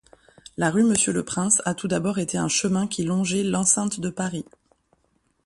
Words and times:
La 0.57 0.71
rue 0.71 0.81
Monsieur-le-Prince 0.83 1.61
a 1.63 1.75
tout 1.75 1.87
d'abord 1.87 2.17
été 2.17 2.35
un 2.35 2.47
chemin 2.47 2.87
qui 2.87 3.03
longeait 3.03 3.43
l'enceinte 3.43 3.99
de 3.99 4.09
Paris. 4.09 4.45